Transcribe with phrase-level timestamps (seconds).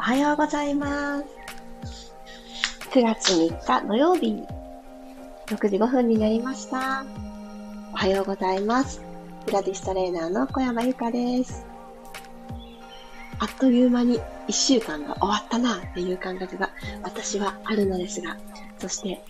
[0.00, 1.18] おはようございま
[1.84, 2.14] す。
[2.90, 4.42] 9月3日土曜日、
[5.48, 7.04] 6時5分になりました。
[7.92, 9.02] おはようございます。
[9.44, 11.66] ピラティストレーナーの小山由かです。
[13.40, 14.18] あっという間に
[14.48, 16.70] 1週間が終わったなっていう感覚が
[17.02, 18.38] 私はあるのですが、
[18.78, 19.22] そして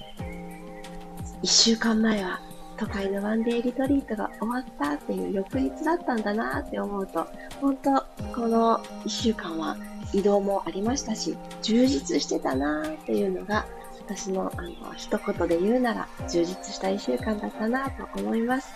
[1.42, 2.40] 1週間前は
[2.76, 7.26] 都会のワンデーリトリートが終わったっていう翌日だったんだなって思うと、
[7.60, 7.90] 本当
[8.32, 9.76] この1週間は
[10.12, 13.66] 移動もありましたし、充実してたなーっていうのが、
[14.06, 18.72] 私のあの一言で言うなら充実した1週間だったなと思います。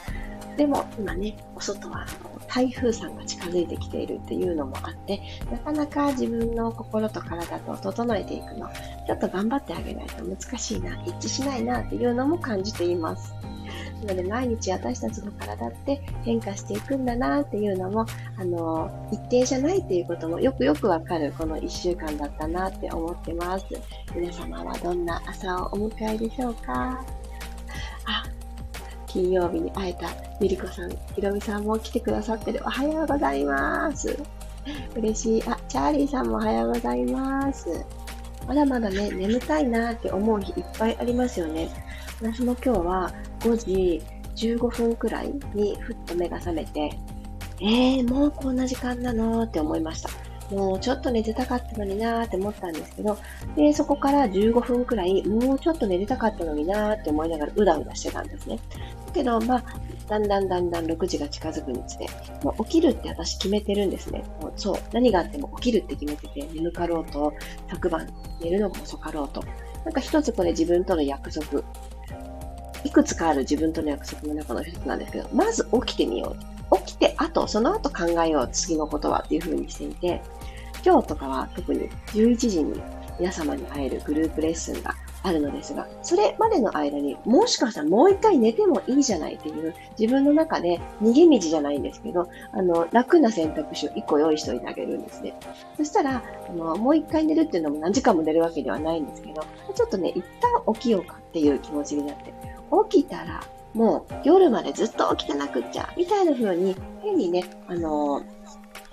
[0.56, 2.06] でも今ね、お外は
[2.48, 8.68] 台風さんが近づいてきているっていうのもあって、なかなか自分の心と体と整えていくの、
[9.06, 13.34] ちょっと頑張ってあげないと難しいな、一致しないなっていうのも感じています。
[14.04, 18.04] なので毎日私たちの体って変化していくんだなっていうのも、
[18.38, 23.64] あの、一定じゃないっていうこともよくよくわかるこの一週間だったなって思ってます。
[24.14, 27.02] 皆様はどんな朝をお迎えでしょうか？
[28.06, 28.24] あ、
[29.14, 30.08] 金曜日に会えた
[30.40, 32.60] ゆりこさん、ひろみさんも来てくださってる。
[32.64, 34.18] おはようございます。
[34.96, 35.42] 嬉しい。
[35.48, 37.86] あ、チャーリーさんもおはようございます。
[38.48, 41.68] まだまだね、眠たいなって思う日いっぱいありますよね。
[42.20, 44.02] 私も今日は5時
[44.34, 46.90] 15分くらいにふっと目が覚めて、
[47.60, 50.10] えー、もうこんな時間なのって思いました。
[50.50, 53.16] もうちょっと寝てたかったのになーって思ったんですけど、
[53.56, 58.58] で、そこから15分くらい、もうちょっと寝てたかったのになーって思いながらうだうだしてたんですね。
[59.14, 59.64] けど、まあ、
[60.08, 62.06] だんだんだんだん6時が近づくにつれ、
[62.42, 64.24] もう起きるって私決めてるんですね。
[64.42, 67.32] もうそう、何があっても起きるって決めてて、眠かろうと、
[67.70, 68.08] 昨晩
[68.40, 69.42] 寝るのが遅かろうと。
[69.84, 71.62] なんか一つこれ自分との約束。
[72.84, 76.36] いくつかある自分との約束の中の一つなんですけど、まず起きてみよ
[76.70, 76.78] う。
[76.78, 78.48] 起きて、あと、その後考えよう。
[78.52, 80.22] 次のことはっていう風にしていて、
[80.84, 82.82] 今日とかは特に11時に
[83.18, 95.34] 皆様に会えるグループレッスンがあるのですが、それまでの間にもしかしたらもう一回寝てもいいじゃないっていう自分の中で逃げ道じゃないんですけど、あの、楽な選択肢を一個用意しておいてあげるんですね。
[95.78, 99.42] そしたら、あの、もう一回寝るっていうのも何時間も寝るわけではないんですけど、
[99.74, 102.34] ちょっとね、一旦起きようかっていう気持ちになって、
[102.90, 103.42] 起きたら、
[103.72, 108.22] もう夜までずっと起きてなくっちゃ、みたいな風に、変にね、あの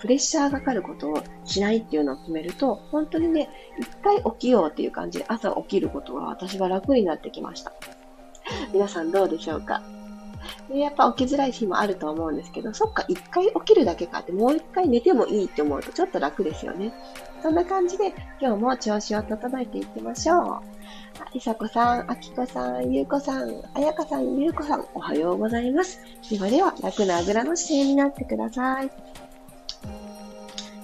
[0.02, 7.72] プレッシャーがかかることをしないっていうのを決めると、本当にね、一回起きようっていう感じで朝起きることが私は楽になってきました。
[8.74, 9.82] 皆さんどうでしょうか？
[10.70, 16.92] でやっぱ起きづらい日もあると思うんですけど、そっか、一回起きるだけかって、もう一回寝てもいいって思うとちょっと楽ですよね。
[17.44, 20.42] そんな感じで今日も調子を整えていきましょう。
[20.44, 20.64] あ
[21.32, 26.00] りさこさん、あきこさん、ゆうこさん、あやかさん、ゆうこさん、おはようございます。
[26.32, 28.90] ではでは、楽なあぐらの姿勢になってください。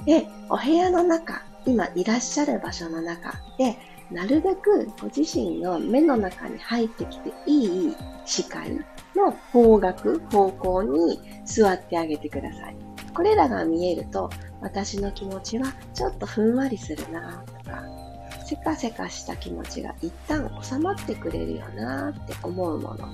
[0.08, 3.78] で、お部屋の中、今いらっしゃる場所の中で、
[4.10, 7.96] なるべくご自身の目の中に入ってきていい
[8.26, 8.72] 視界
[9.14, 12.78] の方角、方向に座ってあげてください。
[13.14, 14.30] これらが見えると、
[14.62, 17.84] 私の気持ちはちょっとふんわりするなとか、
[18.46, 23.08] せかせかした気持ちが一旦収まってくれるよなって思うもの。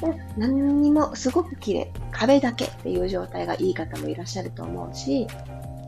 [0.00, 5.26] もう何にもすごく綺麗、壁だけっていう状態がいい方もいらっしゃると思うし、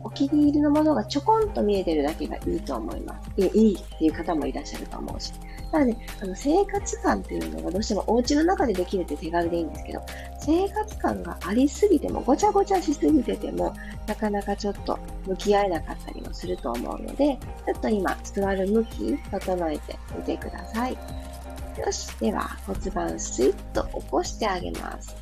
[0.03, 3.31] お気に入りのものがちょこんと見えてるだけがいいと思います。
[3.37, 5.33] いいっていう方もいらっしゃると思うし。
[5.71, 10.01] なので、あの生活感っていうのがどうしてもお家の中でできるって手軽でいいんですけど、
[10.39, 13.73] 生活感がありすぎても、ごちゃごちゃしすぎてても、
[14.05, 20.97] なかなかちょっと向き合えなかったりもすると思うので、ちょっと今、座る向き、整えてみてください。
[21.77, 22.07] よし。
[22.19, 25.20] では、骨盤スイッと起こしてあげます。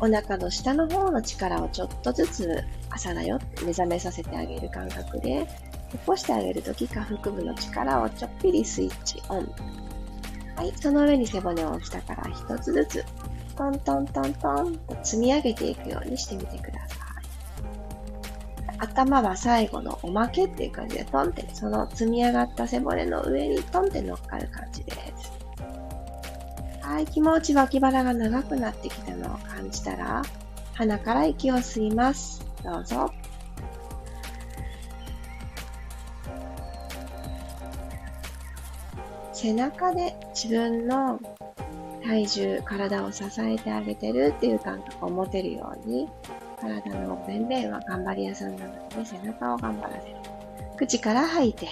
[0.00, 5.46] お腹の下の方の力をちょっとずつ朝だよって目覚めさせてあげる感覚で、
[5.92, 9.52] 起こしてあげるとき下腹部の力をちょっぴりスイッチオン。
[10.56, 13.04] はい、その上に背骨を下から一つずつ、
[13.56, 17.00] トントントントンと積み上げていくようにしてみてください。
[18.78, 25.39] 頭は最後のおまけっていう感じでトンって、その積み上がった背骨の上にトンって乗っかる感じです。
[26.90, 30.22] はい、気持ち脇腹が長くなってきたのを感じたら、
[30.74, 32.44] 鼻から息を吸います。
[32.64, 33.12] どうぞ。
[39.32, 41.20] 背中で自分の
[42.02, 46.08] 体重、体を支えてあげてるっていう感覚を持てるように、
[46.60, 50.16] 体の便々は頑張り屋さんなので、背中を頑張らせる。
[50.76, 51.68] 口から吐いて。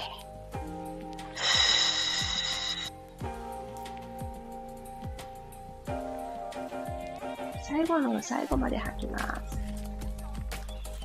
[7.88, 9.58] 後の最後まで吐きます。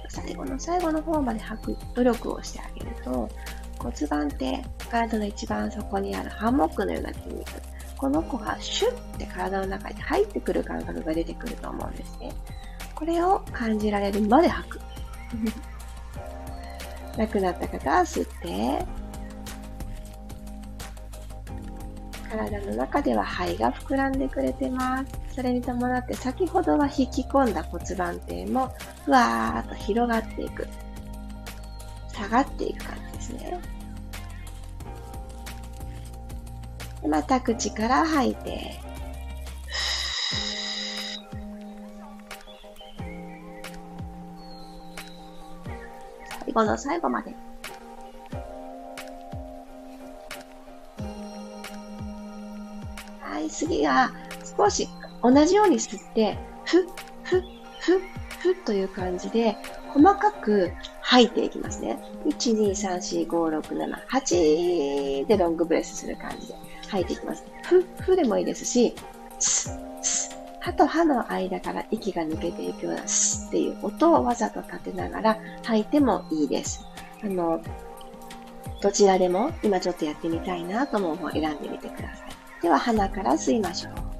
[0.09, 3.29] 最後の最後の方まで吐く努力をしてあげると、
[3.79, 7.51] 骨盤って体の一番底にあるハンモックのような筋肉。
[7.97, 12.33] この子がシュッて体の中に入ってくる感覚が出てくると思うんですね。
[12.93, 14.79] これを感じられるまで吐く。
[17.17, 18.85] なくなった方は吸って、
[22.29, 25.22] 体の中では肺が膨らんでくれてます。
[25.35, 28.71] それに伴って先ほどは引き込んだ骨盤底も
[29.05, 30.67] ふわーっと広がっていく。
[32.13, 33.59] 下がっていく感じですね。
[37.01, 38.79] でまた口から吐いて、
[46.45, 47.35] 最後の最後まで。
[53.21, 54.11] はい、次は
[54.55, 54.87] 少し
[55.23, 56.85] 同じように吸って、ふっ、
[57.23, 57.41] ふっ、
[57.79, 57.99] ふっ、
[58.39, 59.55] ふっという感じで、
[59.87, 60.71] 細かく
[61.01, 61.97] 吐いていきますね。
[62.25, 66.55] 1、2、3、4、5、6、7、8でロングブレスする感じで
[66.89, 67.43] 吐いていきます。
[67.63, 68.93] ふっ、ふでもいいですし、
[69.39, 76.85] す、す、歯と歯の間から息が抜けていくようなスっていう音をわざと立てながら吐いてもいいです。
[77.23, 77.61] あの、
[78.81, 82.61] どちらでも今ちょっとやってみたいなと思う方を選んでみてください。
[82.61, 84.12] では鼻から吸いましょう。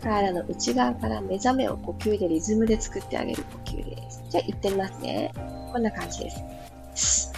[0.00, 4.22] 体の内側から目覚めを呼吸でリズムで作ってあげる呼吸です。
[4.28, 5.32] じゃあ、行ってみますね。
[5.72, 6.30] こんな感じで
[6.94, 7.29] す。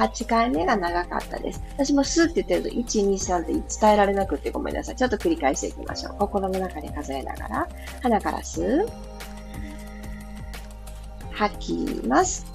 [0.00, 1.62] 8回目が長かったです。
[1.74, 3.62] 私もスーって言ってると、1、2、3って伝
[3.92, 4.96] えられなくてごめんなさい。
[4.96, 6.14] ちょっと繰り返していきましょう。
[6.18, 7.68] 心の中で数えながら、
[8.02, 8.88] 鼻から吸う。
[11.32, 11.74] 吐き
[12.06, 12.46] ます。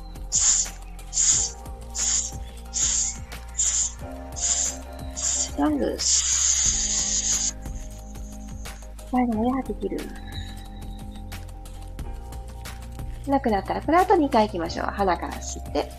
[5.59, 5.95] ロング。
[6.00, 6.15] 最
[9.27, 10.00] 後まで吐き切る。
[13.27, 14.88] なくなったら、これあと2回行きましょう。
[14.88, 15.91] 鼻から吸って。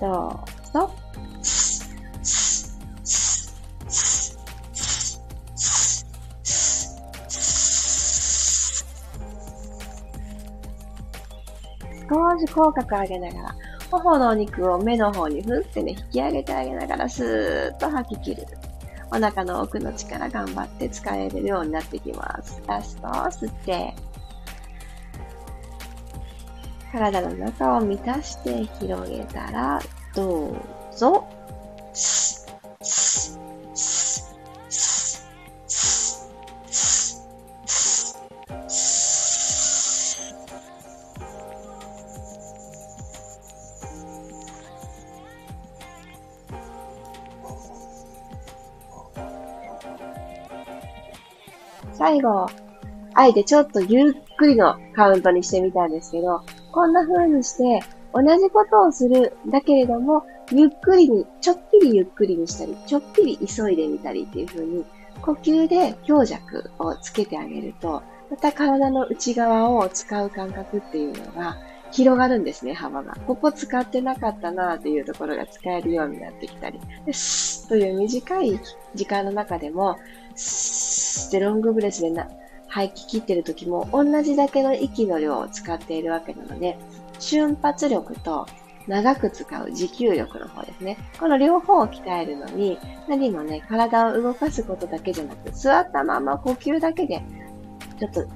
[0.00, 0.90] どうぞ。
[12.10, 13.54] 少し口角上げながら、
[13.90, 18.46] 頬のお肉を目の方にふってね、引き上げてあげながら、スーッと吐き切る。
[19.12, 22.62] お腹の奥の力頑張って使えるようになってきます。
[22.66, 23.94] ラスト、吸って、
[26.92, 29.80] 体の中を満たして広げたら、
[30.14, 31.26] どうぞ。
[51.94, 52.48] 最後、
[53.14, 56.40] あえてちょっとゆっくりのカウントにしてみたんですけど、
[56.72, 57.80] こんな風にして、
[58.12, 64.84] 同じことをするだけれども、ゆっくりに、ちょっぴりゆっくりにしたり、ちょっぴり急いでみたりっていう風に、
[65.22, 71.56] 呼吸で強弱をつけてあげると、また体の内側を使う感覚っていうのが
[71.90, 73.16] 広がるんですね、幅が。
[73.26, 76.80] ここ使ってなかったなっていうところが使えるようになってきたり。
[77.04, 78.60] で、スッという短い
[78.94, 79.98] 時間の中でも、
[80.34, 82.28] スッてロングブレスでな
[82.70, 86.78] 吐き切ってる時も同じだけの息の量を使っているわけなので、
[87.18, 88.46] 瞬発力と
[88.86, 90.96] 長く使う持久力の方ですね。
[91.18, 97.22] この両方を鍛えるのに、何もね、体を動かすことだけじゃなく、座ったまま呼吸だけで、
[97.98, 98.26] ちょっと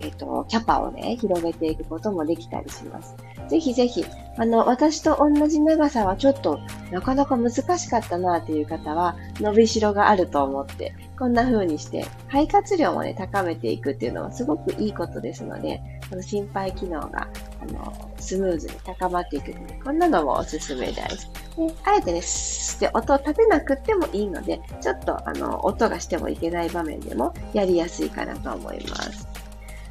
[0.00, 3.16] えっと、キャパをね、広げていくこともできたりします。
[3.48, 4.04] ぜひぜひ、
[4.36, 6.60] あの、私と同じ長さはちょっと
[6.92, 17.28] なかなか難しかったなっていう方は、伸びしろがあると思って、こんな風にして、肺活量もね、高めていくっていうのはすごくいいことですので、この心肺機能が、
[17.60, 21.28] あの、スムーズに高まっていくので、こんなのもおすすめです。
[21.56, 29.27] で、あえてね、スって音を立てなくってもいいので、ちょっとあの、音がしてもいけない場面でもやりやすいかなと思います。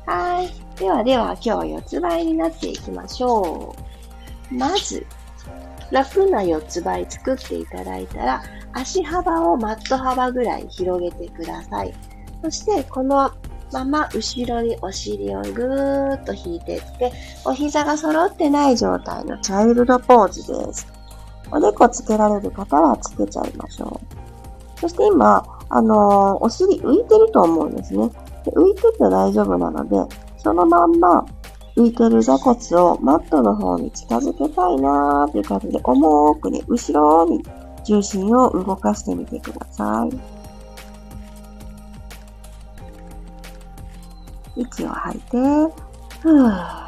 [0.08, 0.80] はい。
[0.80, 3.76] ではでは、今日は四つ倍になっていきましょ
[4.52, 4.56] う。
[4.56, 5.06] まず、
[5.92, 11.94] 楽な四つ倍作っていただいたら、足幅をマット幅ぐらい広げてください。
[12.42, 13.30] そして、この
[13.74, 17.12] まま後ろにお尻をぐーっと引いていって、
[17.44, 20.88] お膝が揃ってない状態のチャイルドポーズです。
[21.52, 24.00] おでこつけられる方はつけちゃいましょ
[24.78, 24.80] う。
[24.80, 28.10] そして今、あのー、お尻浮いてると思うんですね。
[28.48, 31.26] で浮いてて大丈夫なので、そのまんま
[31.76, 37.44] 浮いてる座骨をマットの方に近づけたいなーっていう感じで、重くね、後ろに
[37.86, 40.18] 重心を動かしてみてください。
[44.56, 45.38] 息を吐いて、
[46.22, 46.88] ふぅ。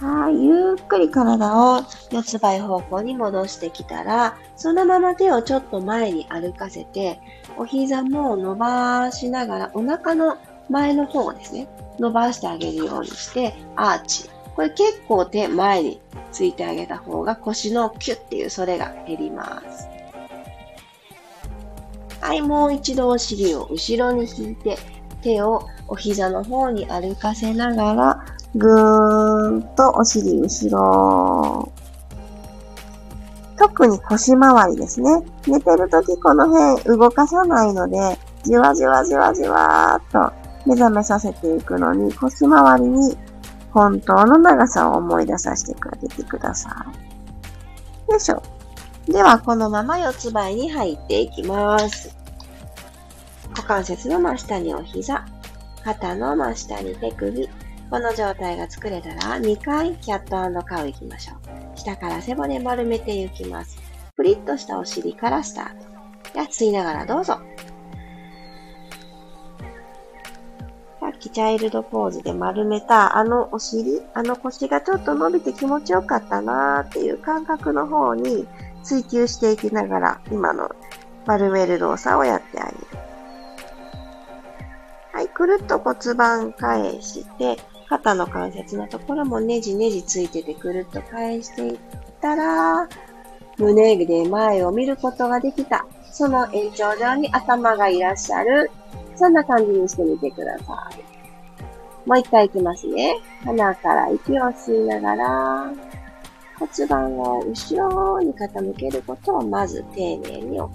[0.00, 7.20] はい、ゆっくり体を四つ倍方向に戻してきたら、そのまま手をちょっと前に歩かせて、
[7.60, 10.38] お膝も伸ばしながら、お腹の
[10.70, 14.30] 前の方をですね、伸ばしてあげるようにして、アーチ。
[14.56, 16.00] これ結構手前に
[16.32, 19.86] ついてあげた方が腰のキュッっていうそれが減ります。
[22.22, 24.78] はい、もう一度お尻を後ろに引いて、
[25.20, 28.24] 手をお膝の方に歩かせながら、
[28.54, 31.70] ぐーんとお尻後ろ。
[33.60, 35.22] 特に腰回りですね。
[35.46, 40.32] 寝てるときこの辺動かさないので、じわじわじわじわーっと
[40.66, 43.18] 目覚めさせていくのに、腰回りに
[43.70, 46.86] 本当の長さを思い出させてあげてくださ
[48.08, 48.12] い。
[48.12, 48.42] よいしょ。
[49.06, 52.16] では、このまま四つ倍に入っていきます。
[53.50, 55.26] 股関節の真下にお膝、
[55.84, 57.46] 肩の真下に手首、
[57.90, 61.49] この状態が作れたら2回キャットカウ行きましょう。
[61.80, 63.78] 下から背骨丸めていきます。
[64.16, 66.34] プリッとしたお尻からスタート。
[66.34, 67.38] では吸いながらどうぞ。
[71.00, 78.46] さっきチャイルドポーズで丸めたあのお尻、あの腰がちょっと伸びて気持ちよかったなーっていう感覚の方に
[78.82, 80.70] 追求していきながら今の
[81.26, 82.76] 丸める動作をやってあげる。
[85.12, 87.56] はい、くるっと骨盤返して、
[87.90, 91.78] 肩の関節のところもねじねじついててくるっと返していっ
[92.20, 92.88] たら、
[93.58, 95.84] 胸で前を見ることができた。
[96.12, 98.70] その延長上に頭がいらっしゃる。
[99.16, 102.08] そんな感じにしてみてください。
[102.08, 103.16] もう一回いきますね。
[103.44, 105.72] 鼻から息を吸いながら、
[106.60, 110.70] 骨盤を後ろに傾けることをまず丁寧に行う。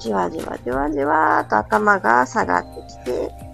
[0.00, 3.47] じわじわじわじわと頭が下がってきて、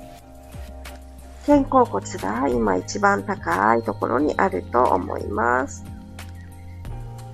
[1.47, 5.85] 肩甲骨が今一番高いところにあると思います。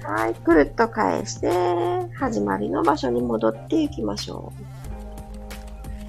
[0.03, 1.51] はい、くるっと返して、
[2.15, 4.53] 始まりの場所に戻っていきましょ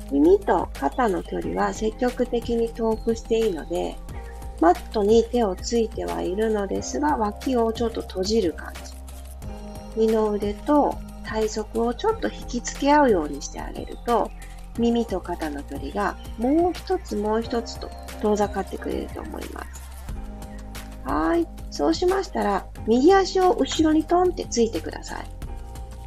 [0.09, 0.13] う。
[0.13, 3.95] 耳と肩の距離は積極的に遠くしていいので、
[4.59, 8.81] マットに手をついてはいるのですが、脇をちょっと閉じる感じ。
[9.95, 14.31] 二の腕と体側をちょっと引きつけ合うようにしてあげると、
[14.77, 17.89] 耳と肩の距離がもう一つもう一つと
[18.21, 19.91] 遠ざかってくれると思います。
[21.03, 21.47] はい。
[21.71, 25.25] そうしましたら、右足を後ろにトンってついてください。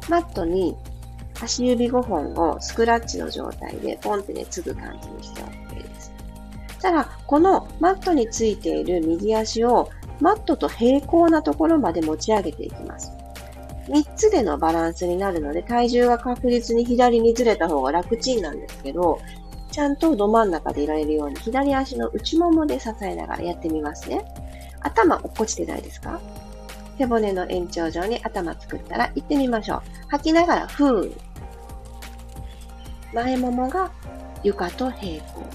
[0.09, 0.75] マットに
[1.41, 6.13] 足指5本をスクラッチの状態でポンってね、つぐ感じにして OK です。
[6.69, 9.89] したら、このマットについている右足を
[10.21, 13.11] マットと平行なところまで持ち上げていきます。
[13.87, 19.19] 3つでのバランスになるので、体重が確実に左にずれた方が楽ちんなんですけど、
[19.71, 24.25] ちゃんとど真ん中でいられるように、左足の内ももで支えながらやってみますね。
[24.81, 26.19] 頭落っこちてないですか？
[26.97, 29.81] 背骨の延長上に頭作ったら行ってみましょう。
[30.07, 31.13] 吐きながら、ふー。
[33.13, 33.91] 前ももが
[34.43, 35.45] 床と平行。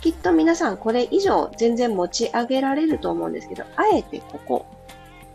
[0.00, 4.66] きっと皆さんこれ以上全然持ち上げられると思うんですけど、あえてここ。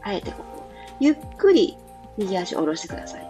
[0.01, 0.63] あえてここ。
[0.99, 1.77] ゆっくり
[2.17, 3.27] 右足下ろしてください。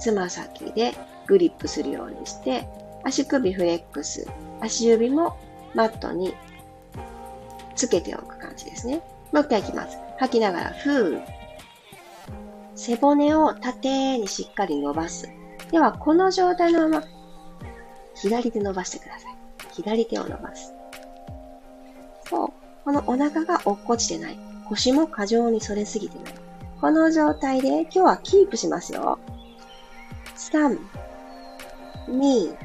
[0.00, 0.94] つま先で
[1.26, 2.68] グリップするようにして、
[3.04, 4.26] 足首フレックス、
[4.60, 5.36] 足指も
[5.74, 6.34] マットに
[7.76, 9.02] つけておく感じですね。
[9.32, 9.98] もう一回いきます。
[10.18, 11.22] 吐きながら、ふー。
[12.74, 15.28] 背骨を縦にしっかり伸ばす。
[15.70, 17.04] では、この状態のまま、
[18.14, 19.36] 左手伸ばしてください。
[19.74, 20.72] 左手を伸ばす。
[22.28, 22.48] そう。
[22.84, 24.38] このお腹が落っこちてない。
[24.68, 26.47] 腰も過剰に反れすぎてない。
[26.80, 29.18] この状態で今日はキープしますよ。
[30.36, 30.78] 3、
[32.08, 32.56] 2、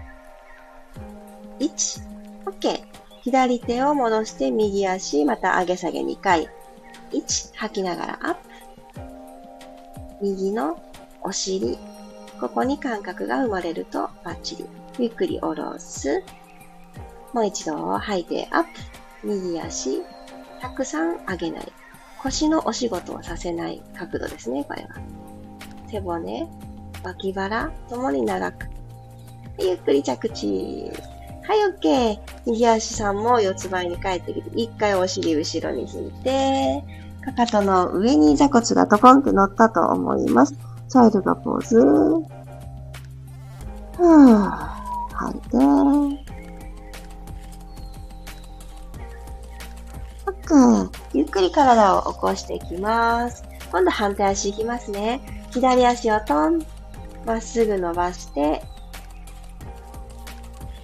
[1.60, 2.02] 1。
[2.46, 2.84] OK。
[3.24, 6.48] 左手を戻して右足、また上げ下げ2回。
[7.12, 8.40] 1、吐きながらアップ。
[10.22, 10.80] 右の
[11.22, 11.80] お尻。
[12.40, 14.66] ここに感覚が生まれるとバッチリ。
[15.00, 16.24] ゆっくり下ろす。
[17.34, 18.70] もう一度吐いてアップ。
[19.24, 20.04] 右足。
[20.62, 21.72] たくさん上げない。
[22.24, 24.90] 腰のお仕事をさせない角度ですね、これは。
[25.90, 26.48] 背骨、
[27.04, 28.68] 脇腹、ともに長く。
[29.60, 30.92] ゆっくり着地。
[31.44, 32.20] はい、OK。
[32.46, 36.84] 右足さんも四つ倍に帰ってきて、一回お尻後ろに引いて、
[37.26, 40.54] かかとの上に座骨がトコンって乗ったと思います。
[40.90, 41.76] チャイルドポーズ。
[43.98, 44.74] ふぅ。
[45.12, 45.42] 吐い
[46.18, 46.23] て。
[50.54, 50.92] くん。
[51.14, 53.44] ゆっくり体を起こしていきます。
[53.72, 55.20] 今度反対足いきますね。
[55.52, 56.64] 左足をトン。
[57.26, 58.62] まっすぐ伸ばして、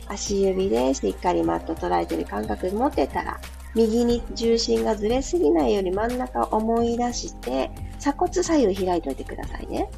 [0.08, 3.40] 足指でしっかりマット捉えてる感覚持てたら、
[3.76, 9.90] 右に重心がずれすぎないように真ん中を思い出して、鎖骨左右開いておいてくださいね。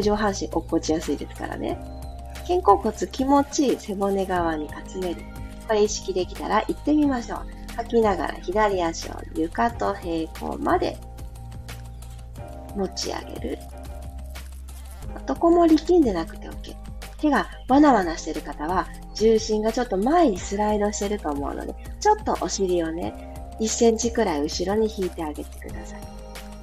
[0.00, 1.78] 上半身落っこちやすいですからね。
[2.46, 5.22] 肩甲骨気持ちいい背骨側に集める。
[5.66, 7.57] これ意識できたら行ってみましょう。
[7.78, 10.98] 吐きながら左足を床と平行まで
[12.74, 13.58] 持ち上げる。
[15.26, 16.74] どこも力んでなくて OK。
[17.18, 23.14] 手がわなわなしてる方は重心がちょっと前にスライドしてると思うので、ちょっとお尻をね、
[23.60, 26.00] 1センチくらい後ろに引いてあげてください。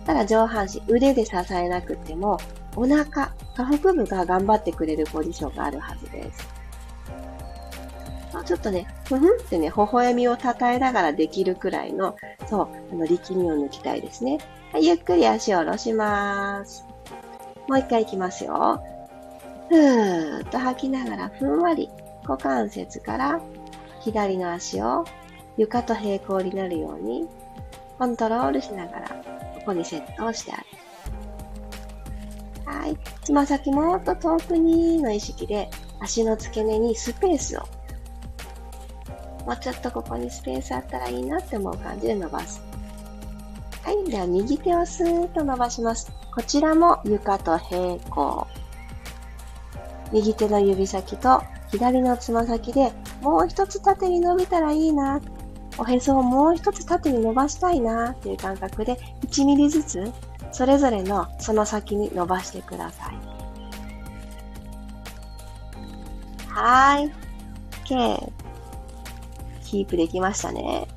[0.05, 2.37] ただ上半身、腕で支えなくても、
[2.75, 3.05] お腹、
[3.55, 6.54] 下腹部が頑張ってくれるポジションがあるはずです。
[8.43, 12.15] ちょっとね、ふふんってね、微笑みをたたえながらできるくらいの、
[12.47, 14.39] そう、あの力みを抜きたいですね。
[14.71, 16.85] はい、ゆっくり足を下ろします。
[17.67, 18.83] もう一回いきますよ。
[19.69, 21.89] ふーっと吐きながらふんわり
[22.23, 23.41] 股関節から
[24.01, 25.05] 左の足を
[25.57, 27.27] 床と平行になるように
[27.97, 30.65] コントロールしながらここにセットをしてあげる。
[32.65, 32.97] はい。
[33.23, 37.63] つま先もっと遠くにの意識で足の付け根にスペースを
[39.45, 42.61] もうちょっとここにスペースあったらいいなって思う感じで伸ばす。
[43.83, 44.09] はい。
[44.09, 46.11] では右手をスーッと伸ばします。
[46.33, 48.47] こちらも床と平行。
[50.11, 55.21] 右手の指先と左のつま先でもう一つ縦に伸びたらいいな。
[55.77, 58.97] おへそをもう一つ縦に伸ばしたいなっていう感覚で
[59.27, 60.11] 1ミリずつ
[60.51, 63.17] それぞれのその先に伸ばしてください。
[66.47, 67.11] はい。
[67.83, 68.34] OK。
[69.75, 70.87] キープできましたね。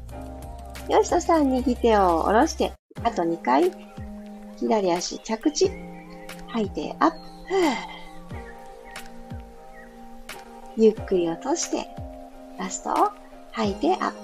[0.88, 3.72] よし、そしたら右手を下ろして、あと2回、
[4.56, 5.70] 左足着地。
[6.46, 7.16] 吐いて、アップ。
[10.76, 11.88] ゆっくり落として、
[12.56, 12.94] ラスト、
[13.50, 14.16] 吐いて、アップ。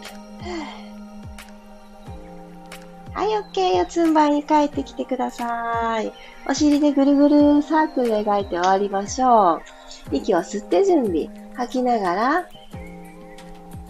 [3.12, 3.76] はい、OK。
[3.76, 6.12] 四つん這いに帰ってきてください。
[6.48, 9.62] お尻でぐるぐるサークル描いて終わりましょう。
[10.12, 11.28] 息を吸って準備。
[11.54, 12.48] 吐きながら、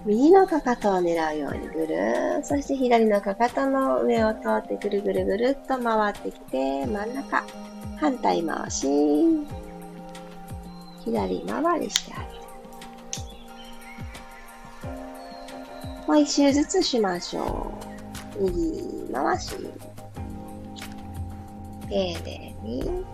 [0.07, 7.43] 右のかかとを狙うようにぐるーそして左のかかとの上を通ってぐるぐるぐるっと回ってきて、真ん中。
[7.97, 8.87] 反対回し。
[11.05, 12.45] 左回りしてあげる。
[16.07, 17.73] もう一周ずつしましょ
[18.38, 18.43] う。
[18.45, 19.57] 右回し。
[21.88, 23.05] 丁寧に。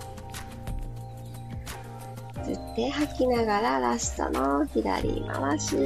[2.43, 5.77] 吸って吐きながらラストの左回し。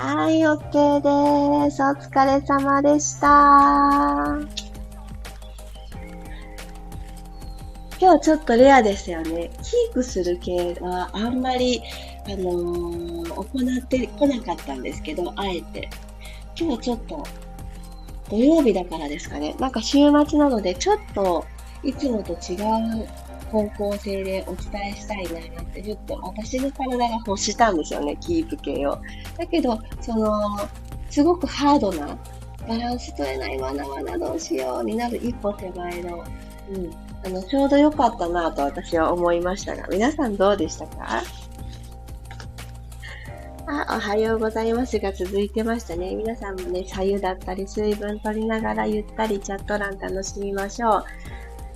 [0.00, 1.82] はい、OK です。
[1.82, 3.26] お疲れ様でした。
[8.00, 9.50] 今日ちょっとレアですよね。
[9.60, 11.82] キープする系はあんまり、
[12.26, 15.90] あのー、行ってこなかったんですけど、あえて。
[16.56, 17.26] 今日はちょっと、
[18.30, 19.56] 土曜日だからですかね。
[19.58, 21.44] なんか週末なので、ちょっと、
[21.82, 22.54] いつもと違
[23.02, 23.08] う
[23.48, 28.98] 方向性でお伝えしたいなって、ちょっと私の体が欲したんですよね、キープ系を。
[29.36, 30.40] だけど、その、
[31.10, 32.18] すごくハードな、
[32.68, 36.24] バランス取れないまだまだどうしようになる一歩手前の、
[36.70, 36.90] うん、
[37.24, 41.22] あの、ちょうど良かったなと私は思いましたが、皆さんどうでしたか？
[43.70, 46.14] あ、おはようございますが続いてましたね。
[46.14, 51.04] 皆さんもね、左右だったり水分取りながらゆったりチャット欄楽しみましょう。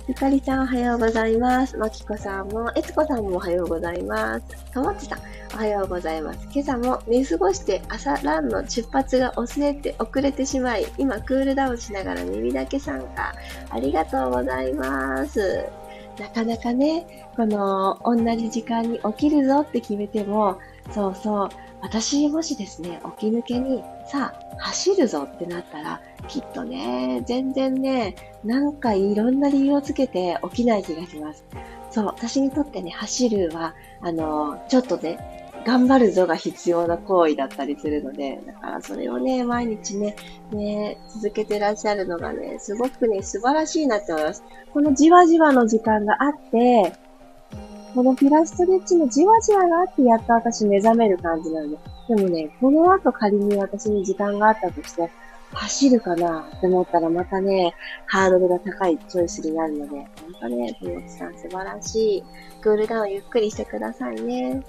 [0.05, 1.77] ゆかりちゃんおはようございます。
[1.77, 4.45] まきこさんも、えつこさんもおはようございます。
[4.73, 5.19] ともちさん、
[5.53, 6.45] おはようございます。
[6.51, 13.33] 今朝も寝過ごして朝ランの出発が遅れて、遅れてしまい、今クールダウンしながら耳だけ参加。
[13.69, 15.63] ありがとうございます。
[16.19, 20.59] なかなかね、この、同じ時間に起きるぞって決めても、
[20.91, 21.49] そうそう、
[21.83, 28.15] 私もしですね、起き抜けに、さあ、走るぞってなったら、きっとね、全然ね、
[28.45, 31.43] なんかいろんな理由をつけて起きない気がします。
[31.91, 40.15] そう、私にとってね、走るは、あの、ちょっとね、頑張るぞが必要な行為だったりするので、だからそれをね、毎日ね、
[40.53, 44.43] ね、続けてらっしゃるのがね、すごくね、素晴らしいなって思います。
[44.73, 46.93] このじわじわの時間があって、
[47.93, 51.77] このピラストレッチのじわじわがあってやっと私目覚める感じなんで。
[52.09, 55.09] でもね、この後仮に私に時間があったとして、
[55.53, 57.75] 走るかなって思ったらまたね、
[58.07, 60.07] ハードルが高いチョイスになるので、本
[60.41, 62.23] 当ね、ともちさん素晴らしい。
[62.61, 64.61] クールダウンゆっくりしてくださいね。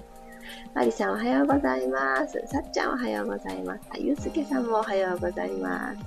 [0.73, 2.41] マリさんおはようございます。
[2.45, 3.81] さっちゃんおはようございます。
[3.89, 5.99] あゆうすけさんもおはようございます。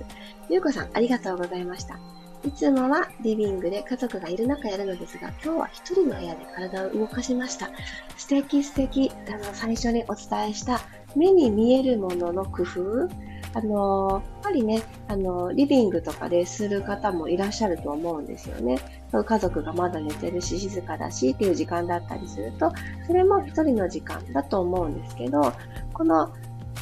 [0.49, 1.99] ゆうこさんありがとうございました。
[2.45, 7.69] いつもはリビングで家族がいる中やるのですが、今日は一人の部屋で体を動かしました。
[8.17, 9.11] 素敵素敵。
[9.27, 10.79] あの、最初にお伝えした
[11.17, 13.09] 目に見えるものの工夫。
[13.53, 18.77] あの、やっぱりね、あの、リビングとかでする方もいらっしゃると思うんですよね。
[19.11, 22.71] 家族がまだ寝てるし、静かだしっていう時間だったりすると、
[23.05, 25.51] それも一人の時間だと思うんですけど、
[25.93, 26.31] この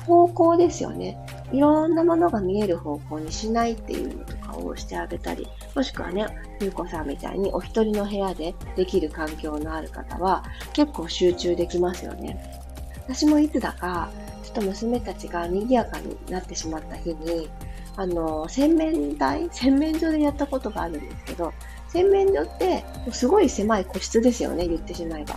[0.05, 1.17] 方向ですよね。
[1.51, 6.25] いろんなものが見える方向にしないっていうのとをしてあげたり、もしくはね、
[6.61, 10.43] ゆうこさんみたいにお一人の部屋でできる環境のある方は
[10.73, 12.61] 結構集中できますよね。
[13.07, 14.09] 私もいつだか、
[14.43, 17.49] ちょっと娘たちが賑やかになってしまった日に、
[17.95, 21.53] あの、洗面台洗面所でやったことがあるんですけど、
[21.87, 25.35] 洗面所ってすごい狭い個室ですよね、言ってしまえば。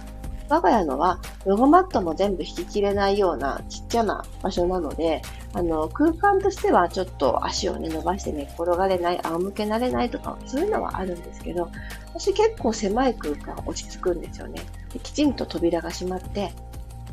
[0.51, 11.71] 我が家のはヨガマットも全部引ききれないようなちっちゃな場所なので、あの、空間としてはちょっと足をね、伸ばして寝、ね、転がれない、仰向けられないとか、そういうのはあるんですけど、
[12.15, 14.61] 私結構狭い空間落ち着くんですよね。
[14.93, 16.53] できちんと扉が閉まって、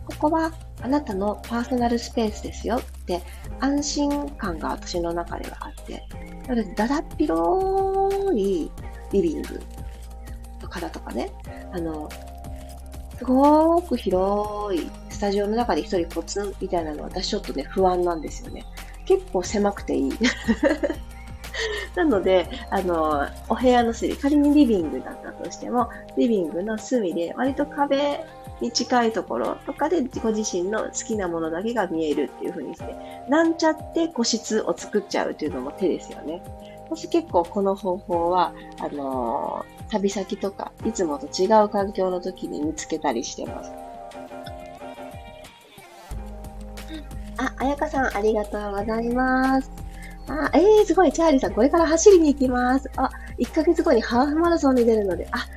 [0.05, 3.21] ここはあなたのパーソナルスペースですよって
[3.59, 6.03] 安心感が私の中ではあって、
[6.47, 8.71] なので、だだっ広い
[9.11, 9.61] リビング
[10.61, 11.31] の方とかね、
[11.73, 12.09] あの、
[13.17, 18.65] すごく広いスタジオの中で一人ポツンみたいなのは私ちょっとね、不安なんですよね。
[19.05, 20.13] 結構狭くていい。
[21.95, 28.23] なので、あの、お部屋の隅、仮にリビングだったとしても、リビングの隅で割と壁
[28.61, 32.95] に近いところとかでご自身の好きなものだけが見えるっていう風にして、
[33.29, 36.43] なんちゃって個室を作っちゃうっていうのも手ですよね。
[36.89, 43.71] 私結構この方法は、あのー、旅先とか、いつもと違う環境の時に見つけたりしてます。
[47.37, 49.71] あ、あやかさん、ありがとうございます。
[50.27, 52.89] あ、えー、すごい、チャーリーさん、これから走りに行きます。
[52.97, 55.47] あ、1ヶ月後にハーフマラソンに出るので、あ、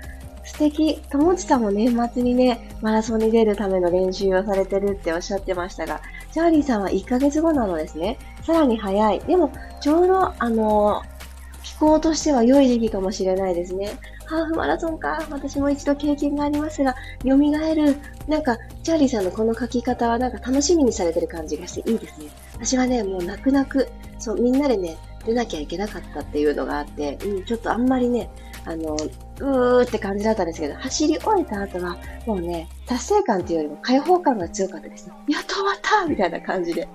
[0.44, 1.00] 素敵。
[1.10, 6.00] 友ちさんも年末にね、マラソンに出るための練習をされてるっておっしゃってましたが、
[6.32, 8.18] チャーリーさんは1ヶ月後なのですね。
[8.44, 9.20] さらに早い。
[9.20, 11.02] でも、ちょうど、あの
[11.62, 13.90] 気候としては良い時期かもしれないですね。
[14.30, 15.26] ハーフマラソンか。
[15.28, 17.96] 私も一度経験がありますが、蘇る。
[18.28, 22.30] なんか、チャーリーさんのこの書き方はなんか楽しみにされてる感じがしていいですね。
[22.52, 23.88] 私はね、もう泣く泣く、
[24.20, 28.30] そう、みんなでね、出なきゃいけなかったっていうのがあって、うん、ちょっとあんまりね、
[28.66, 35.14] あの、うーって感じだったんですけど、走り終えた後は、もうね、達成感っていうよりも解放感が強かったですね。
[35.28, 36.88] やっと終わったみたいな感じで。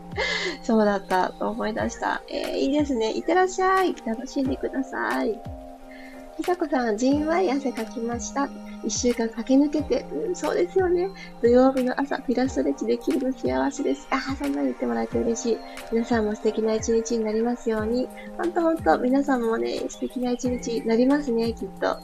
[0.64, 2.24] そうだったと思い出した。
[2.30, 3.12] えー、いいですね。
[3.12, 3.94] いってらっしゃい。
[4.06, 5.65] 楽しんでください。
[6.38, 8.50] ひさこさん、じんわり汗かきました。
[8.84, 11.10] 一週間駆け抜けて、うん、そうですよね。
[11.42, 14.06] 土曜日の朝、ピラストレッチできるの幸せです。
[14.12, 15.58] ああ、そんなに言ってもらえて嬉しい。
[15.94, 18.10] 皆さんも素敵な一日になりますように。
[18.38, 21.88] ほんとほんと、皆さんもね、素敵な一日になりますね、きっと。
[21.88, 22.00] あ、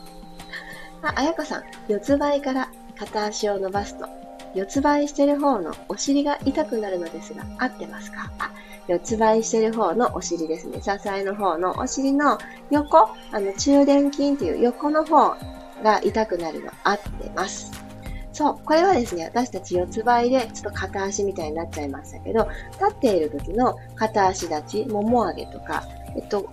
[1.16, 4.08] あやかさん、四つ倍から片足を伸ばすと、
[4.56, 8.32] 四つ倍してる方のお尻が痛くなるのですが、合ってますか？
[8.40, 8.52] あ、
[8.88, 10.82] 四つ倍してる方のお尻ですね。
[10.82, 12.38] 支えの方のお尻の
[12.70, 15.36] 横、あの、中殿筋っていう横の方
[15.84, 17.72] が痛くなるの合ってます。
[18.34, 25.84] そう、これはですね、私たち四つ倍でちょっと片足みたいになっちゃいましたけど、立っている時の片足立ち、もも上げとか、
[26.16, 26.50] えっと、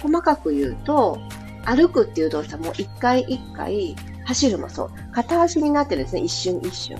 [0.00, 1.18] 細かく言うと、
[1.64, 3.94] 歩くっていう動作も一回一回
[4.26, 4.90] 走るもそう。
[5.12, 6.98] 片足になってるんですね、一瞬一瞬。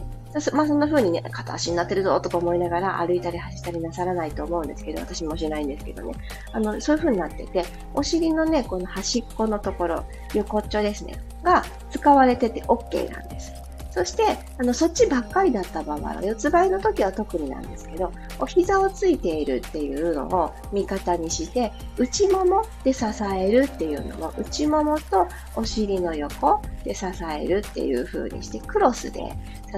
[0.52, 6.14] まあそんな風にね、片足になってるぞとか思いながら歩いたり走ったりなさらないと思うんですけど、私もしないんですけどね。
[6.52, 7.64] あの、そういう風になってて、
[7.94, 13.61] お尻のね、この端っこのところ、横っちょですね、が使われてて OK なんです。
[13.94, 29.20] そして、あの、そっちばっかりだった場合は、四つ倍の時は特になんですけど、お膝をついているっていうのを味方にして、内ももで支えるっていうのも、内ももとお尻の横で支えるっていう風にして、クロスで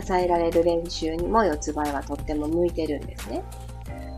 [0.01, 3.43] 支えられる練習にも四つ倍はとっても向いてるんですね。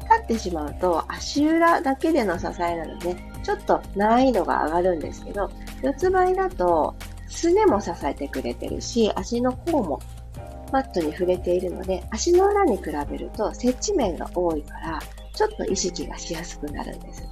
[0.06, 5.50] 立ってしまうと足裏だけでの支えなので、ちょっと難易度が上がるんですけど、
[5.82, 6.94] 四つ倍だと
[7.28, 10.00] すねも支えてくれてるし、足の甲も
[10.72, 15.00] マットに触れているので、足の裏に比べると接地面が多いから、
[15.34, 17.28] ちょっと意識がしやすくなるんです。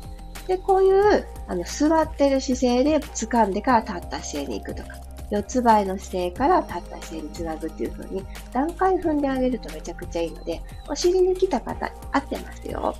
[0.46, 4.88] で、こういうあの座ってる姿勢で掴んでから立った姿勢に行くとか、
[5.30, 12.94] 四つ倍の姿勢から立った姿勢につなぐっていう風に段階踏んであげるとめちゃくちゃいいので、お尻に来た方、合ってますよ。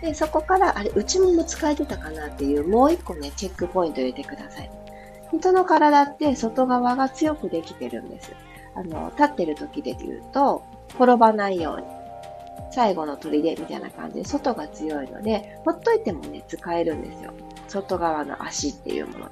[0.00, 4.70] で、そこから、あれ、内もも使えてたかなっていう、もう一個ね、チェックポイント入れてください。
[5.32, 8.32] 人の体って外側が強くできてるんです。
[8.74, 10.62] あの、立ってる時で言うと、
[10.94, 11.86] 転ばないように。
[12.70, 17.32] 最後の砦みたいな感じで、外が強いので、ほっといてもね、使えるんですよ。
[17.66, 19.28] 外側の足っていうもの。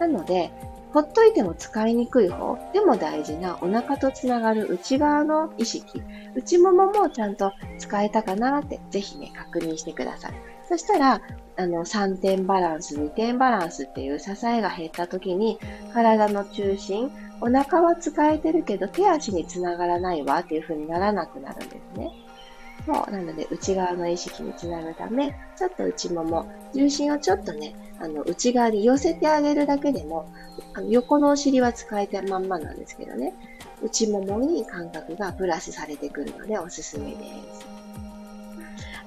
[0.00, 0.50] なので、
[0.92, 6.02] ほっといても使いにくい方、でも大事なお腹とつながる内側の意識、
[6.34, 10.32] 内もももちゃんと使えたかなって、ぜひね、確認してください。
[10.72, 11.20] そしたら、
[11.58, 15.58] あの、3点バランス、2点バランスっていう支えが減った時に、
[15.92, 22.10] 体の中心、お腹は使えてるけど手足につながらないわっていう風にならなくなるんですね。
[22.86, 23.10] そう。
[23.10, 30.32] なので、内側の意識につなぐため、ちょっと内もも、重心をちょっとね、あの、内側に寄せてあげるだけでも、
[30.72, 33.34] あの横のお尻は使えてまんまなんですけどね、
[33.82, 37.16] 内ももに感覚がプラスされてくるのでおすすめで
[37.60, 37.71] す。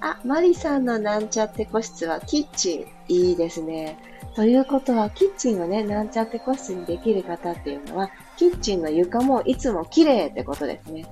[0.02, 2.86] あ、マリさんのなんちゃって個室はキッチン。
[3.08, 3.98] いいですね。
[4.36, 11.06] ということは、キッチンをね、なんちゃって個室にできる方っていうのは、キッチンの床もいつも綺麗ってことですね。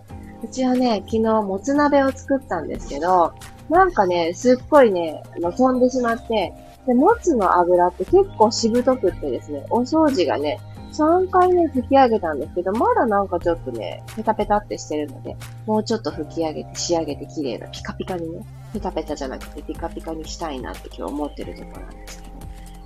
[0.44, 3.34] うちはね、昨日もつ鍋を作ったんですけど、
[3.70, 6.54] なんかね、すっごいね、あの飛んでしまって、
[6.86, 10.60] で、もつの油って結構しぶとくってですね、お掃除がね、
[10.94, 22.34] 3回ね、吹き上げたんですけど、まだなんかちょっとね、ペタペタってしてるので、もうちょっと吹き上げて仕上げて綺麗なピカピカにね、ペタペタじゃなくてピカピカにしたいなって今日思ってるところなんですけど、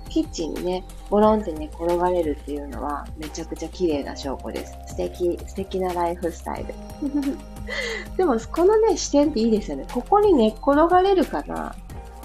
[0.08, 4.78] キッチンにね、ボロンってね、転がれるっていうのはめちゃくちゃ綺麗な証拠です。
[4.86, 6.74] 素敵、素敵なライフスタイル。
[8.16, 9.86] でも、このね、視点っていいですよね。
[9.92, 11.74] ここに寝っ転がれるかな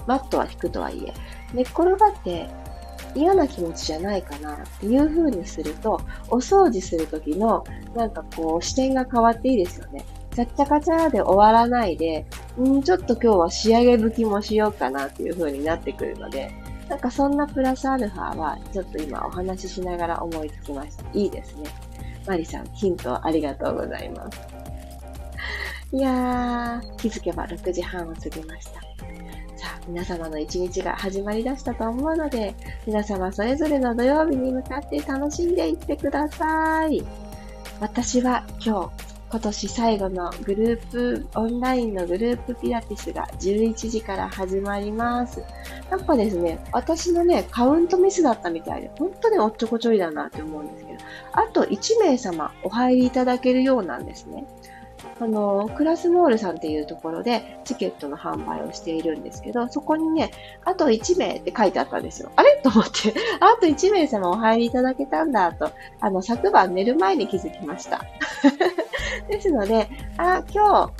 [0.06, 1.12] マットは引くとはいえ。
[1.52, 2.48] 寝っ転がって
[3.14, 10.04] 嫌な気持ちじゃないかなっていう風にすると、お掃除するときの、なんかこう、視点が変わっていいですよね。
[10.34, 12.26] ちゃっちゃかちゃで終わらないで、
[12.60, 16.50] んちょっと今日は仕上げ吹きもしようかなっていう風になってくるので、
[16.88, 21.04] なんかそんなプラスアルファは、ちょっと今お話ししながら思いつきました。
[21.12, 21.70] いいですね。
[22.26, 24.40] マリさん、ヒントありがとうございます。
[25.92, 28.83] いやー、気づけば6時半を過ぎました。
[29.64, 32.54] さあ、皆様の一日が始まりだしたと思うので、
[32.86, 37.02] 皆様それぞれの土曜日に向かって楽しんでいってください。
[37.80, 45.42] 私は今日、今年最後のグループ、オンラインのグループピラティスが11時から始まります。
[45.90, 50.98] なんかですね、私のね、カウントミスだったみたいで、本当におっちょこちょいだなって思うんですけど、
[51.32, 54.44] あと1名様お入りいただけるようなんですね。
[55.20, 60.30] あの、クラスモールさんっていうところでチケットの販売をしているんですけど、そこにね、
[60.64, 62.30] あと1名って書いてあったんですよ。
[62.36, 62.60] あれ？
[62.62, 68.00] と思って、 あと1名様お入りいただけたんだと、あの、昨晩寝る前に気づきました。
[69.28, 70.92] ですので、あ、今日、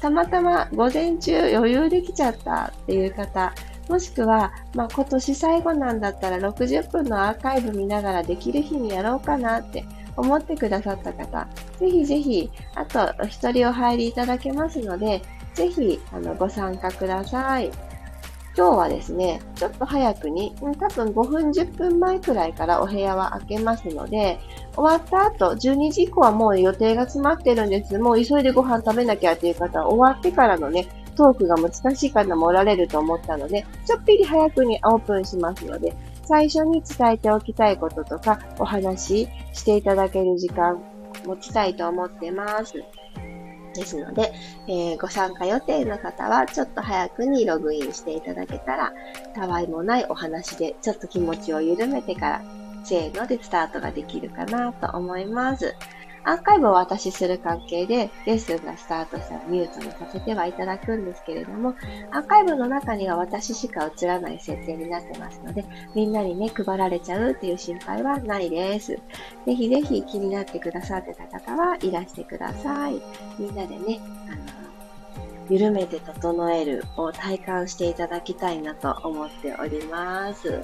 [0.00, 3.52] たまたま午前中余裕できちゃったっていう方、
[3.88, 9.84] もしくは、まあ、今年最後なんだったら60分のアーカイブ見ながらできる日にやろうかなって
[10.16, 11.46] 思ってくださった方、
[11.78, 15.22] ぜひぜひ、あとお一人お入りいただけますので、
[15.54, 17.70] ぜひ、あの、ご参加ください。
[18.54, 24.38] 今日はですね、ちょっと早くに、多分5分10分前くらいからお部屋は開けますので、
[24.74, 27.98] 終わった後、12時以降はもう予定が詰まってるんです。
[27.98, 35.94] もう急いでご飯食べなきゃっていう方は終わってからのね、トークが難しい方もおられると思ったので、ちょっぴり早くにオープンしますので、
[36.32, 40.82] 最初に伝えておきたいこととか、お話ししていただける時間
[41.26, 42.82] 持ちたいと思ってます。
[43.74, 44.32] ですので、
[44.66, 48.94] えー、ご参加予定の方はちょっと早くにログインしていただけたら、
[49.34, 52.42] たわいもないお話でちょっと気持ちを緩めてから、
[52.82, 55.74] せーのでスタートができるかなと思います。
[56.24, 61.74] アーカイブを渡しする関係で、レッスンがスタートしたらミュートにさせてはいただくんですけれども、
[62.10, 68.98] アーカイブの中には私しか映らない設定になってますので、みんなにね、配られちゃうっていう心配はないです。
[69.46, 73.00] ぜひぜひ気になってくださってた方はいらしてください。
[73.38, 74.62] みんなでね、あの、
[75.50, 80.60] 緩めて整えるを体感していただきたいなと思っております。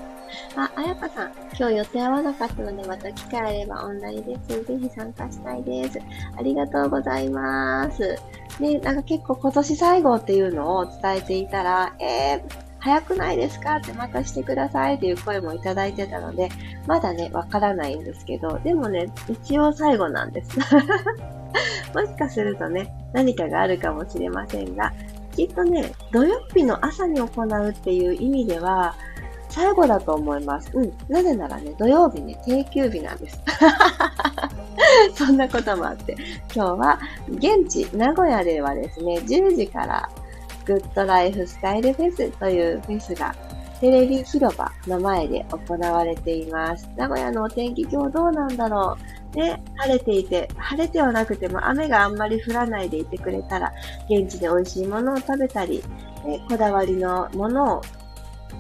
[0.57, 4.65] あ、あやかさん、今日予定合わなかったのでまた機会あればオンラインです。
[4.65, 5.99] ぜひ参加したいです。
[6.37, 8.17] ありがとうございます。
[8.61, 16.49] ね、なんか結構今年最後っていうのを伝えていたら、えー、早くないですかってまたしてくださいっていう声もいただいてたので、
[16.87, 20.59] まだね、わからないんですけど、でもね、一応最後なんです。
[21.95, 24.93] もしかするとね、何かがあるかもしれませんが、
[25.35, 28.95] きっとね、土曜日の朝に行うっていう意味では、
[29.49, 30.71] 最後だと思います。
[30.75, 30.93] うん。
[31.09, 33.41] なぜならね、土曜日ね、定休日なんです。
[35.15, 36.17] そんなこともあって、
[36.55, 40.09] 今日は現地、名古屋ではですね、10時から
[40.65, 43.35] グッドライフスタイルフェスというフェスが
[43.81, 46.89] テレビ広場の前で行われています。
[46.97, 48.97] 名古屋のお天気今日どうなんだろ
[49.35, 49.37] う。
[49.37, 53.73] ね、晴れていて、晴れてはなくても雨があんまり降らないでいてくれたら、
[54.11, 55.83] 現地で美味しいものを食べたり、
[56.25, 57.83] ね、こだわりのものを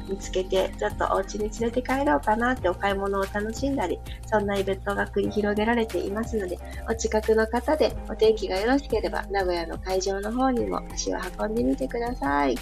[0.09, 12.57] 見つけて、ちょっとお家に連れて帰ろうかなってお買い物を楽しんだり、そんなイベントが繰り広げられていますので、お近くの方でお天気がよろしければ、名古屋の会場の方にも足を運んでみてください。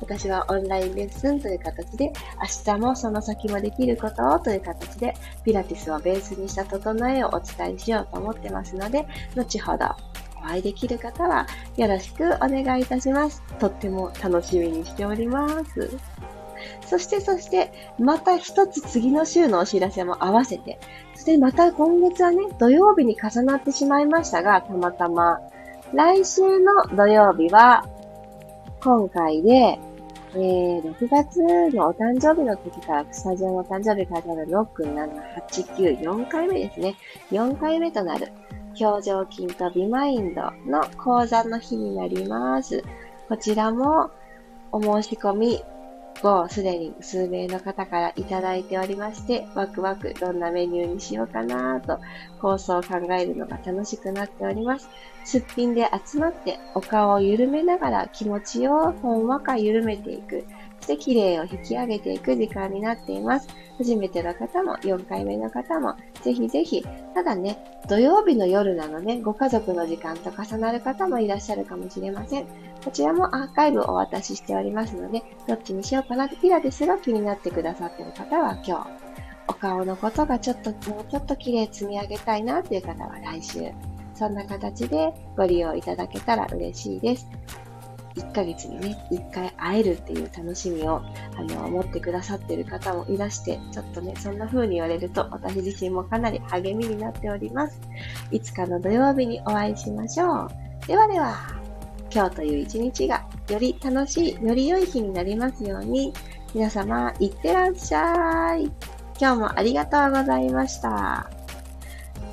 [0.00, 2.12] 私はオンラインレッスンという形で、
[2.66, 5.14] 明日もその先もできることをという形で、
[5.44, 9.86] ピラティスをベースにした整えをお伝えしようと思ってますので、後ほど
[10.42, 13.42] お会いできる方はよろしくお願いいたします。
[13.58, 15.90] とっても楽しみにしております。
[16.86, 20.78] そしてそして、また一つ次の週のお知らせも合わせて、
[21.14, 25.40] そしてまた今月はね、土曜日に重なってしまいましたが、たまたま、
[25.92, 27.84] 来週の土曜日は、
[28.82, 29.78] 今回で、
[30.32, 31.40] えー、6月
[31.74, 35.10] のお誕生日の時から、スタジオのお誕生日からの6、7、
[35.48, 36.94] 8、9、4回目ですね。
[37.32, 38.32] 4回目となる、
[38.80, 42.84] 表情筋とビマインドの講座の日になります。
[43.28, 44.10] こちらも、
[44.72, 45.64] お申し込み
[46.28, 51.98] をすでに数名の方からいただいておりまして、ワクワクどんなメニューにしようかなと
[52.40, 54.88] 構想を考えるのが楽しくなっております。
[55.24, 60.44] すっぴんで集まってお顔を緩めながら気持ちをほんわか緩めていく。
[60.90, 63.48] して綺麗を引き上げていく時間になっています。
[63.78, 72.46] 初めての方も4回目の方もぜひぜひ、ただね、土曜日の夜なのでご家族の時間と重なる方もいらっしゃるかもしれません。
[72.84, 78.86] こちらもアーカイブお渡ししておりますので、どっちにしようかなってピラティスが気になってくださっている方は今日、
[79.48, 83.70] お顔のことがちょっと、もうちょっと綺麗積み上げたいなっていう方は来週、
[84.14, 87.26] そんな形でご利用いただけたら嬉しいです。
[88.16, 91.00] 1ヶ月にね、1回会えるっていう楽しみを、
[91.36, 97.80] あの、持ってくださってる方もいらして、ちょっとね、そんな風に言われると、私自身もかなり励みになっております。
[98.30, 100.48] いつかの土曜日にお会いしましょう。
[100.86, 101.36] ではでは、
[102.12, 106.12] 今日という一日がより楽しい、より良い日になりますように、
[106.52, 108.64] 皆様、いってらっしゃい。
[109.20, 111.30] 今日もありがとうございました。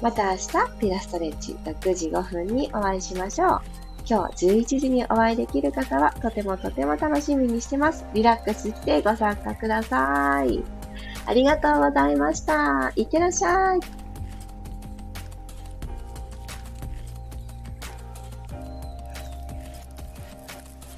[0.02, 0.48] また明日、
[0.80, 3.77] ピラストレッチ6時5分にお会いしましょう。
[4.10, 8.06] 今日11時にお会いできる方はとてもとても楽しみにしてます。
[8.14, 10.64] リラックスしてご参加ください。
[11.26, 12.94] ありがとうございました。
[12.96, 14.07] いってらっしゃい。